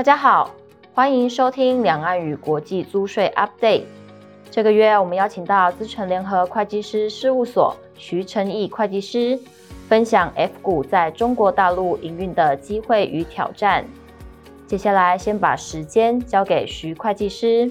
[0.00, 0.50] 大家好，
[0.94, 3.82] 欢迎收听两岸与国际租税 Update。
[4.50, 9.38] 这个月我们邀请到资诚联合会计师事务所徐承义会计师，
[9.90, 13.84] 分享 F 股在中国大陆营运的机会与挑战。
[14.66, 17.70] 接下来先把时间交给徐会计师。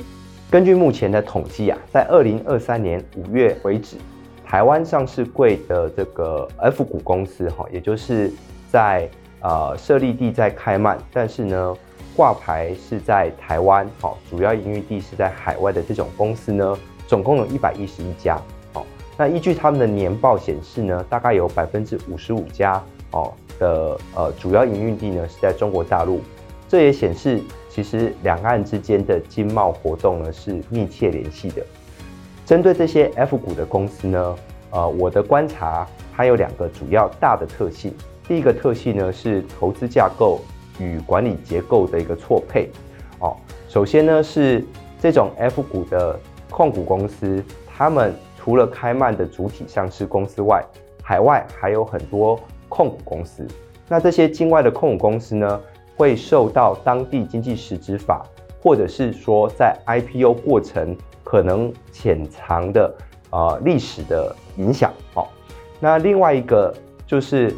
[0.51, 3.97] 根据目前的统计啊，在二零二三年五月为止，
[4.45, 8.31] 台湾上市柜的这个 F 股公司哈，也就是
[8.69, 9.09] 在
[9.41, 11.75] 呃设立地在开曼，但是呢。
[12.19, 16.77] 挂牌是在台湾，好，主要营运地是在海外的这种公司呢，
[17.07, 18.37] 总共有一百一十一家，
[18.73, 26.19] 好，那依据他们的年报显示呢，大概有百分之五十五家，哦的呃主要营运地呢是在中国大陆，
[26.67, 31.65] 这也显示其实两岸之间的经贸活动呢是密切联系的。
[32.45, 34.35] 针对这些 F 股的公司呢，
[34.71, 37.93] 呃，我的观察它有两个主要大的特性，
[38.27, 40.41] 第一个特性呢是投资架构。
[40.79, 42.69] 与管理结构的一个错配，
[43.19, 43.35] 哦，
[43.67, 44.65] 首先呢是
[44.99, 46.17] 这种 F 股的
[46.49, 50.63] 控股公司，他们除了开曼的主体上市公司外，
[51.03, 53.45] 海外还有很多控股公司。
[53.87, 55.61] 那这些境外的控股公司呢，
[55.97, 58.25] 会受到当地经济实质法，
[58.61, 62.95] 或者是说在 IPO 过程可能潜藏的
[63.31, 64.93] 呃历史的影响。
[65.15, 65.27] 哦，
[65.79, 66.73] 那另外一个
[67.05, 67.53] 就是。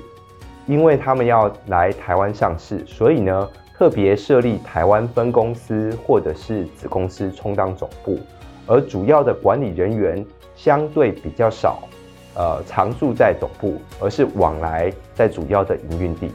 [0.72, 8.17] 因为他们要来台湾上市，所以呢，特别设立台湾分公司或者是子公司充当总部，
[8.66, 11.89] 而主要的管理人员相对比较少，
[12.36, 16.31] 呃，常住在总部，而是往来在主要的营运地。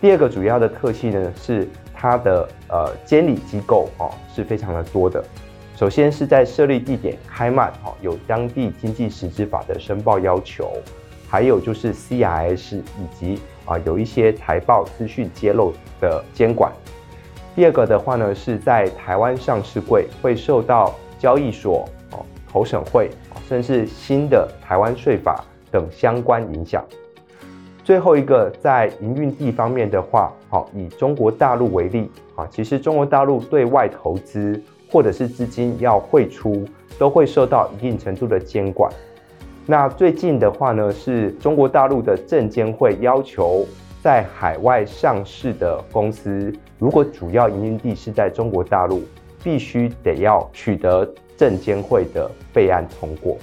[0.00, 5.24] 第二个主要的特性呢，是它的呃监理机构哦是非常的多的。
[5.74, 10.70] 首先是在设立地点开曼哦，有当地经济实质法的申报要求，
[11.28, 13.40] 还有就是 CIS 以及。
[13.66, 16.72] 啊，有一些财报资讯揭露的监管。
[17.54, 23.10] 第二个的话呢，是在台湾上市柜会受到交易所、哦投审会，
[23.46, 26.82] 甚至新的台湾税法等相关影响。
[27.84, 34.58] 最后一个，在营运地方面的话，好，以中国大陆为例，啊，其实中国大陆对外投资
[34.90, 36.64] 或者是资金要汇出，
[36.98, 38.90] 都会受到一定程度的监管。
[39.68, 43.66] 那最近的话呢，是中国大陆的证监会要求
[44.00, 49.02] 在海外上市的公司，如果主要营运地是在中国大陆，
[49.42, 51.04] 必须得要取得
[51.36, 53.36] 证监会的备案通过。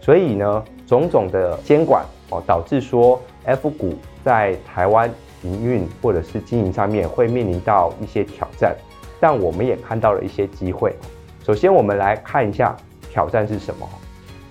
[0.00, 5.08] 所以呢，种种的监管哦，导致说 F 股在台湾
[5.44, 8.74] 营运或者是经营上面会面临到一些挑战，
[9.20, 10.92] 但我们也看到了一些机会。
[11.44, 12.76] 首先，我们来看一下
[13.12, 13.88] 挑战是什么。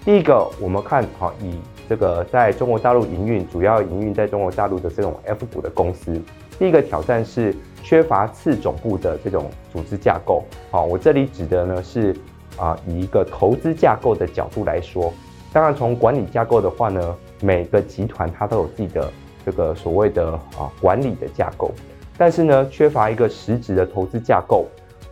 [0.05, 1.59] 第一个，我们看好以
[1.89, 6.21] 这个在中国大陆营运，主要营运在中国大陆的这种 F 股的公司，
[6.57, 7.53] 第一个挑战是
[7.83, 10.45] 缺乏次总部的这种组织架构。
[10.71, 12.15] 好，我这里指的呢是
[12.57, 15.13] 啊，以一个投资架构的角度来说，
[15.51, 19.11] 当然从管理架构的话呢，每个集团它都有自己的
[19.45, 21.71] 这个所谓的啊管理的架构，
[22.17, 24.65] 但是呢，缺乏一个实质的投资架构，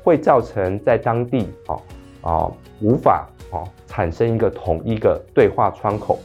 [0.04, 1.76] 会造成在当地啊
[2.22, 3.28] 啊无法。
[3.86, 6.20] 产生一个统一的对话窗口，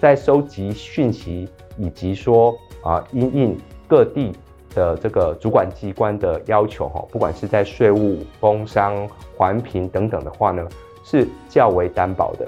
[0.00, 1.48] 在收集讯息
[1.78, 3.58] 以及说啊，因应
[3.88, 4.32] 各地
[4.74, 10.66] 的这个主管机关的要求哈，不管是在税务、工商、环评等等的话呢，
[11.02, 12.46] 是较为担保的。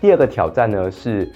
[0.00, 1.30] 第二个挑战呢，是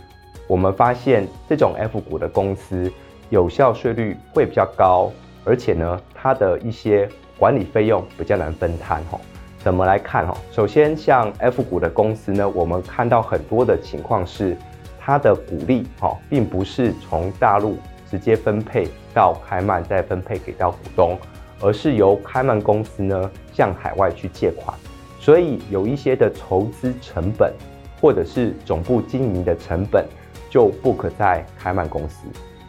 [0.47, 2.91] 我们发现这种 F 股的公司
[3.29, 5.11] 有效税率会比较高，
[5.45, 7.09] 而且呢，它的一些
[7.39, 9.19] 管理费用比较难分摊哈。
[9.63, 10.35] 怎么来看哈？
[10.51, 14.57] 首先，像 F 股的公司呢，我们看到很多的情况是，
[14.99, 17.77] 它的股利哈，并不是从大陆
[18.11, 21.19] 直接分配到开曼，再分配给到股东，
[21.61, 24.75] 而是由开曼公司呢向海外去借款，
[25.19, 27.53] 所以有一些的筹资成本
[28.01, 30.07] 或者是总部经营的成本
[30.49, 32.27] 就不可在开曼公司，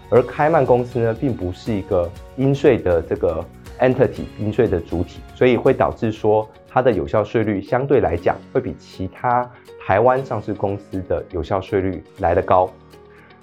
[0.09, 3.41] 而开曼公司呢，并不是一个应税的这个
[3.79, 6.45] entity 应税的主体，所以会导致说。
[6.73, 9.50] 它的有效税率相对来讲会比其他
[9.85, 12.69] 台湾上市公司的有效税率来得高。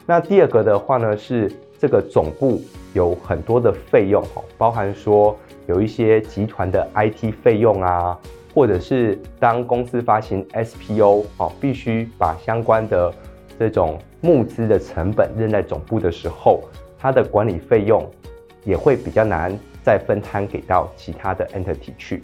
[0.07, 2.63] 那第二个的话呢，是这个总部
[2.95, 5.37] 有很多的费用哈，包含说
[5.67, 8.19] 有一些集团的 IT 费用啊，
[8.55, 13.13] 或者是当公司发行 SPO 哦，必须把相关的
[13.59, 16.63] 这种募资的成本认在总部的时候，
[16.99, 18.11] 它的管理费用
[18.65, 19.55] 也会比较难
[19.85, 22.23] 再分摊给到其他的 entity 去。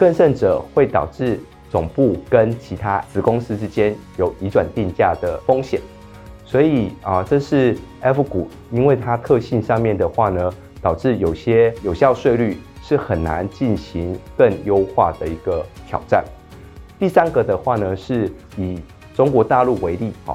[0.00, 1.38] 更甚者，会导致
[1.68, 5.78] 总部跟其他子公司之间有移转定价的风险。
[6.46, 10.50] 所以啊，这是 F 股，因为它特性上面的话呢，
[10.80, 16.24] 导致有些有效税率是很难进行更优化的一个挑战。
[16.98, 18.80] 第三个的话呢，是以
[19.14, 20.34] 中国大陆为例，哈，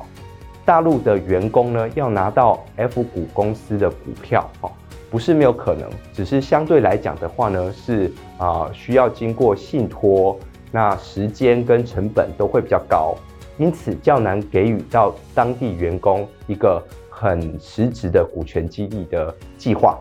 [0.63, 4.71] 大陆的员工呢要拿到 F 股公司的股票，哈，
[5.15, 10.37] 不是没有可能，只是相对来讲的话呢，是啊需要经过信托，
[10.73, 13.15] 那时间跟成本都会比较高，
[13.57, 19.97] 因此较难给予到当地员工一个很实质的股权激励的计划。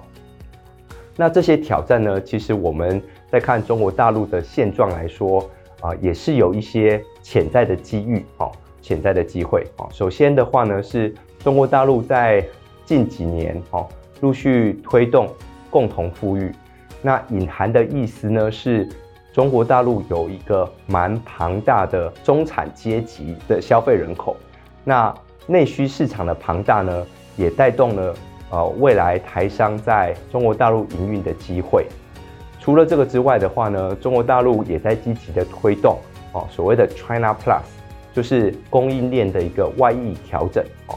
[1.15, 3.01] 那这些挑战呢，其实我们
[3.31, 5.49] 在看中国大陆的现状来说。
[5.81, 8.51] 啊，也是有一些潜在的机遇，哦，
[8.81, 9.87] 潜在的机会，哦。
[9.93, 12.43] 首先的话呢，是中国大陆在
[12.87, 13.87] 近几年，哦，
[14.21, 15.29] 陆续推动
[15.71, 16.53] 共同富裕。
[17.03, 18.89] 那隐含的意思呢，是
[19.33, 24.37] 中国大陆有一个蛮庞大的中产阶级的消费人口。
[24.85, 25.15] 那
[25.47, 27.07] 内需市场的庞大呢，
[27.37, 28.15] 也带动了
[28.51, 31.87] 呃未来台商在中国大陆营运的机会。
[32.59, 35.99] 除了这个之外的话呢，中国大陆也在积极的推动
[36.33, 37.61] 哦，所谓的 China Plus，
[38.15, 40.97] 就是供应链的一个外溢调整哦。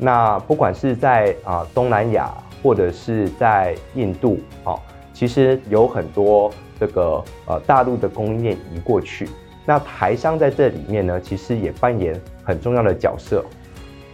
[0.00, 2.32] 那不管是在啊东南亚
[2.62, 4.80] 或者是在印度哦，
[5.12, 9.28] 其实有很多这个呃大陆的供应链移过去。
[9.66, 13.44] 那台商在这里面呢，其实也扮演很重要的角色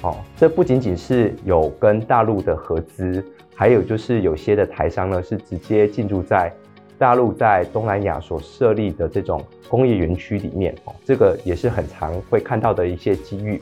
[0.02, 0.16] 哦。
[0.36, 3.24] 这不仅仅是有跟大陆的合资，
[3.54, 6.52] 还有就是有些的台商呢是直接进驻在。
[6.98, 13.60] 大陆在东南亚所设立的这种工业园区里面，哦，这个也是很常会看到的一些机遇。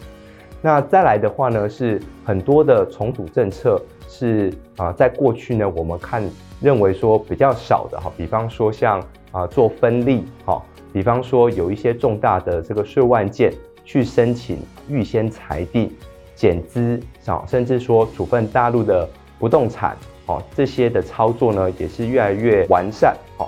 [0.65, 3.79] 那再来的话呢，是很多的重组政策
[4.09, 6.23] 是啊，在过去呢，我们看
[6.59, 8.99] 认为说比较少的哈，比方说像
[9.31, 13.53] 啊做分立，哈，比方说有一些重大的这个税务案件
[13.85, 14.57] 去申请
[14.89, 15.93] 预先裁定、
[16.35, 19.07] 减资，啊，甚至说处分大陆的
[19.39, 19.95] 不动产。
[20.25, 23.15] 哦，这些的操作呢，也是越来越完善。
[23.37, 23.47] 哦，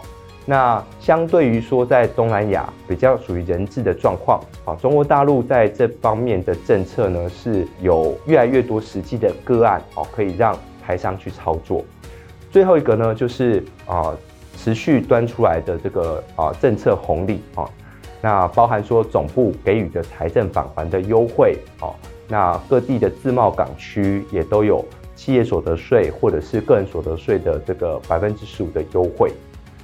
[0.48, 10.56] 那相对于说在东南亚比较属于人治的状况，啊，中国大陆在这方面的政策呢，是有越来越多实际的个案，哦，可以让
[10.86, 11.84] 台商去操作。
[12.50, 14.16] 最后一个呢，就是啊，
[14.56, 17.68] 持续端出来的这个啊政策红利，啊，
[18.22, 21.92] 那包含说总部给予的财政返还的优惠，哦，
[22.28, 24.84] 那各地的自贸港区也都有。
[25.16, 29.32] 企业所得税或者是个人所得税的这个百分之十五的优惠，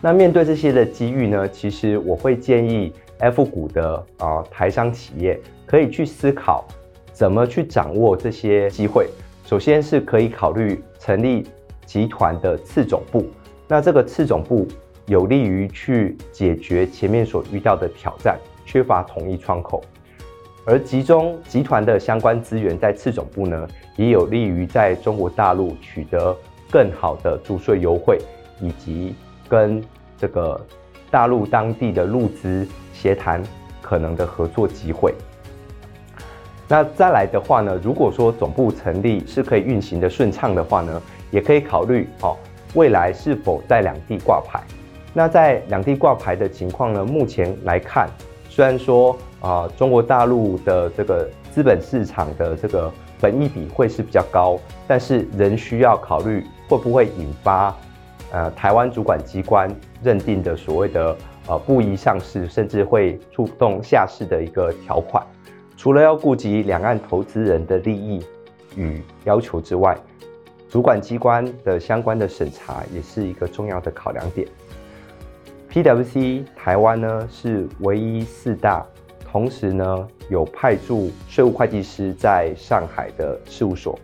[0.04, 6.66] 那面对这些的机遇呢，其实我会建议 F 股的啊、台商企业可以去思考
[7.12, 9.08] 怎么去掌握这些机会。
[9.46, 11.46] 首先是可以考虑成立
[11.86, 13.24] 集团的次总部，
[13.68, 14.66] 那这个次总部
[15.06, 19.84] 有利于去解决前面所遇到的挑战，缺乏统一窗口。
[20.64, 26.36] 而集中集团的相关资源在次总部呢，也有利于在中国大陆取得
[26.72, 28.18] 更好的注税优惠，
[28.60, 29.14] 以及
[29.48, 29.82] 跟
[30.22, 30.58] 这个
[31.10, 33.42] 大陆当地的入资协谈
[33.82, 35.12] 可能的合作机会。
[36.68, 41.02] 那再来的话呢，如果说总部成立是可以运行的顺畅的话呢，
[41.32, 42.36] 也可以考虑哦，
[42.74, 44.62] 未来是否在两地挂牌。
[45.12, 48.08] 那在两地挂牌的情况呢，目前来看，
[48.48, 49.18] 虽然说。
[49.42, 52.88] 啊，中国大陆的这个资本市场的这个
[53.20, 57.76] 本益比会是比较高，但是仍需要考虑会不会引发
[58.32, 59.70] 呃台湾主管机关
[60.02, 65.24] 认定的所谓的呃不宜上市，甚至会触动下市的一个条款。
[65.76, 68.24] 除了要顾及两岸投资人的利益
[68.74, 69.96] 与要求之外，
[70.68, 74.48] 主管机关的相关的审查也是一个重要的考量点。
[75.70, 78.84] PwC 台湾呢是唯一四大。
[79.24, 83.98] 同时呢，有派驻税务会计师在上海的事务所，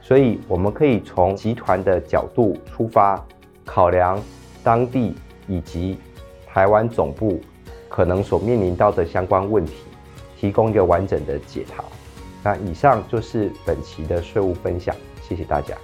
[0.00, 3.20] 所以我们可以从集团的角度出发，
[3.68, 4.18] 考量
[4.64, 5.14] 当地
[5.46, 5.98] 以及
[6.46, 7.38] 台湾总部
[7.86, 9.74] 可能所面临到的相关问题，
[10.40, 11.84] 提供一个完整的解答。
[12.42, 15.74] 那以上就是本期的税务分享，谢谢大家。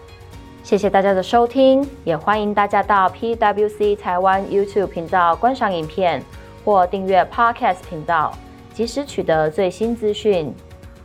[0.62, 6.22] 谢谢大家的收听，也欢迎大家到 PwC 台湾 YouTube 频道观赏影片
[6.64, 8.32] 或订阅 Podcast 频道。
[8.72, 10.52] 及时取得最新资讯，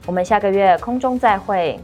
[0.07, 1.77] 我们下个月空中再会。